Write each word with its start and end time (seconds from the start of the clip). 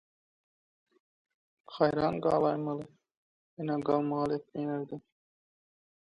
Haýran 1.73 2.15
galaýmaly– 2.27 2.87
ene 3.59 3.75
galmagal 3.91 4.35
etmeýär-de 4.41 5.03